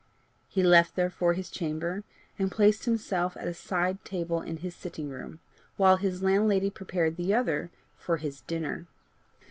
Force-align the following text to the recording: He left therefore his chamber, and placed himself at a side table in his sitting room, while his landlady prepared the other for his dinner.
He 0.49 0.63
left 0.63 0.95
therefore 0.95 1.33
his 1.33 1.51
chamber, 1.51 2.03
and 2.39 2.49
placed 2.51 2.85
himself 2.85 3.37
at 3.37 3.47
a 3.47 3.53
side 3.53 4.03
table 4.03 4.41
in 4.41 4.57
his 4.57 4.73
sitting 4.73 5.09
room, 5.11 5.41
while 5.77 5.97
his 5.97 6.23
landlady 6.23 6.71
prepared 6.71 7.17
the 7.17 7.35
other 7.35 7.69
for 7.99 8.17
his 8.17 8.41
dinner. 8.41 8.87